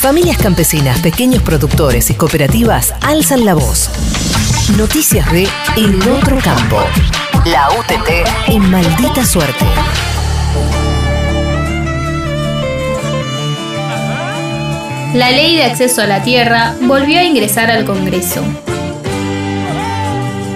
[0.00, 3.90] Familias campesinas, pequeños productores y cooperativas alzan la voz.
[4.76, 6.78] Noticias de El Otro Campo.
[7.44, 8.08] La UTT
[8.46, 9.64] en maldita suerte.
[15.14, 18.44] La ley de acceso a la tierra volvió a ingresar al Congreso.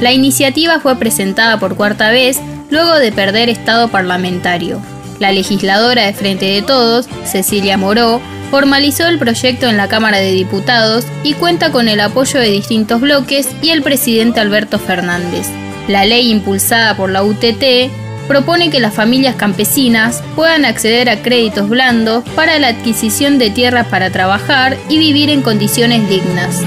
[0.00, 2.40] La iniciativa fue presentada por cuarta vez
[2.70, 4.80] luego de perder estado parlamentario.
[5.18, 8.20] La legisladora de Frente de Todos, Cecilia Moró,
[8.52, 13.00] formalizó el proyecto en la Cámara de Diputados y cuenta con el apoyo de distintos
[13.00, 15.46] bloques y el presidente Alberto Fernández.
[15.88, 17.90] La ley impulsada por la UTT
[18.28, 23.86] propone que las familias campesinas puedan acceder a créditos blandos para la adquisición de tierras
[23.86, 26.60] para trabajar y vivir en condiciones dignas.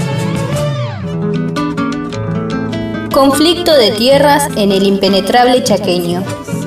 [3.13, 6.23] Conflicto de tierras en el impenetrable chaqueño.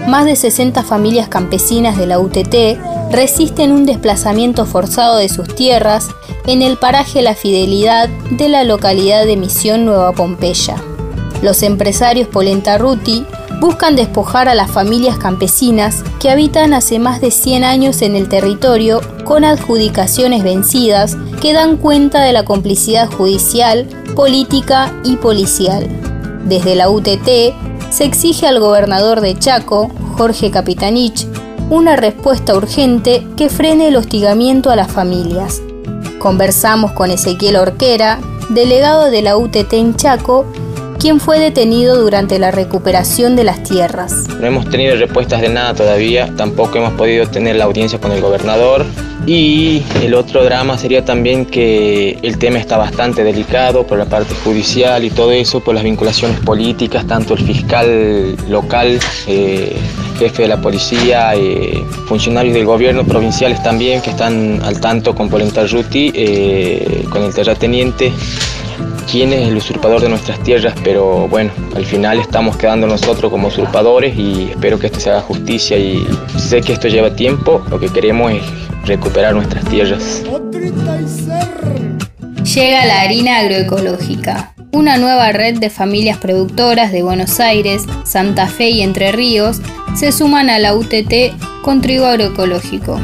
[0.07, 2.79] Más de 60 familias campesinas de la UTT
[3.11, 6.09] resisten un desplazamiento forzado de sus tierras
[6.47, 10.77] en el paraje La Fidelidad de la localidad de Misión Nueva Pompeya.
[11.43, 13.25] Los empresarios Polenta Ruti
[13.61, 18.29] buscan despojar a las familias campesinas que habitan hace más de 100 años en el
[18.29, 25.89] territorio con adjudicaciones vencidas que dan cuenta de la complicidad judicial, política y policial.
[26.45, 27.29] Desde la UTT
[27.91, 31.27] se exige al gobernador de Chaco, Jorge Capitanich,
[31.71, 35.61] una respuesta urgente que frene el hostigamiento a las familias.
[36.19, 40.47] Conversamos con Ezequiel Orquera, delegado de la UTT en Chaco,
[40.99, 44.27] quien fue detenido durante la recuperación de las tierras.
[44.41, 48.21] No hemos tenido respuestas de nada todavía, tampoco hemos podido tener la audiencia con el
[48.21, 48.85] gobernador.
[49.27, 54.35] Y el otro drama sería también que el tema está bastante delicado por la parte
[54.43, 59.77] judicial y todo eso, por las vinculaciones políticas, tanto el fiscal local, eh,
[60.19, 65.29] jefe de la policía, eh, funcionarios del gobierno provinciales también que están al tanto con
[65.29, 68.13] Polenta Ruti, eh, con el terrateniente
[69.11, 73.49] quién es el usurpador de nuestras tierras, pero bueno, al final estamos quedando nosotros como
[73.49, 76.07] usurpadores y espero que esto se haga justicia y
[76.37, 78.43] sé que esto lleva tiempo, lo que queremos es
[78.85, 80.23] recuperar nuestras tierras.
[82.55, 88.71] Llega la harina agroecológica, una nueva red de familias productoras de Buenos Aires, Santa Fe
[88.71, 89.61] y Entre Ríos
[89.97, 93.01] se suman a la UTT con trigo agroecológico.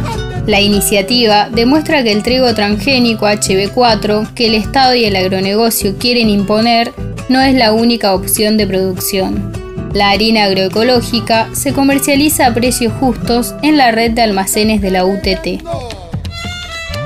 [0.46, 6.28] La iniciativa demuestra que el trigo transgénico HB4 que el Estado y el agronegocio quieren
[6.28, 6.92] imponer
[7.28, 9.52] no es la única opción de producción.
[9.94, 15.04] La harina agroecológica se comercializa a precios justos en la red de almacenes de la
[15.04, 15.62] UTT.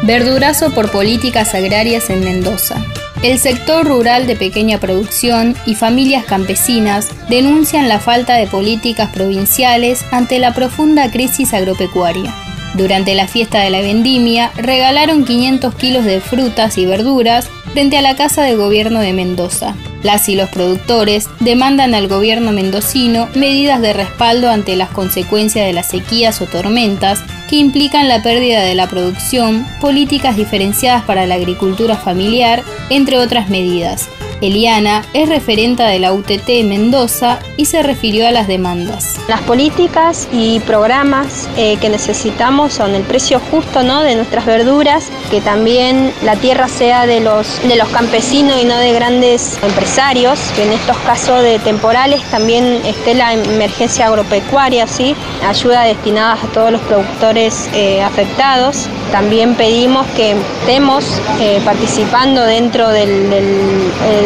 [0.03, 2.85] Verdurazo por políticas agrarias en Mendoza.
[3.23, 10.05] El sector rural de pequeña producción y familias campesinas denuncian la falta de políticas provinciales
[10.13, 12.33] ante la profunda crisis agropecuaria.
[12.75, 18.03] Durante la fiesta de la vendimia, regalaron 500 kilos de frutas y verduras frente a
[18.03, 19.75] la Casa de Gobierno de Mendoza.
[20.03, 25.73] Las y los productores demandan al gobierno mendocino medidas de respaldo ante las consecuencias de
[25.73, 31.35] las sequías o tormentas que implican la pérdida de la producción, políticas diferenciadas para la
[31.35, 34.09] agricultura familiar, entre otras medidas.
[34.41, 39.17] Eliana es referenta de la UTT Mendoza y se refirió a las demandas.
[39.29, 44.03] Las políticas y programas eh, que necesitamos son el precio justo ¿no?
[44.03, 48.77] de nuestras verduras, que también la tierra sea de los, de los campesinos y no
[48.79, 55.15] de grandes empresarios, que en estos casos de temporales también esté la emergencia agropecuaria, ¿sí?
[55.47, 58.89] ayuda destinada a todos los productores eh, afectados.
[59.13, 61.05] También pedimos que estemos
[61.41, 63.31] eh, participando dentro del,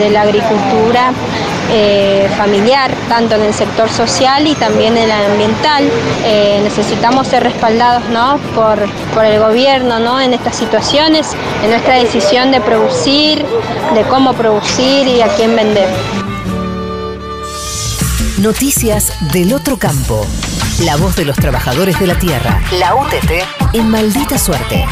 [0.02, 1.12] de la agricultura
[1.70, 5.88] eh, familiar, tanto en el sector social y también en el ambiental.
[6.24, 8.38] Eh, necesitamos ser respaldados ¿no?
[8.54, 8.78] por,
[9.14, 10.20] por el gobierno ¿no?
[10.20, 11.28] en estas situaciones,
[11.62, 13.44] en nuestra decisión de producir,
[13.94, 15.88] de cómo producir y a quién vender.
[18.38, 20.26] Noticias del otro campo.
[20.80, 22.60] La voz de los trabajadores de la tierra.
[22.78, 23.30] La UTT
[23.74, 24.84] en maldita suerte.